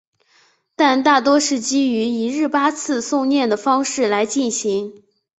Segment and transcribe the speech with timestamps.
[0.75, 5.03] 但大多是基于一日八次诵念的方式来进行。